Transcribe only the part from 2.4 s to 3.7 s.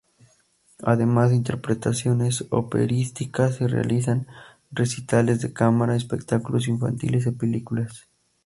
operísticas, se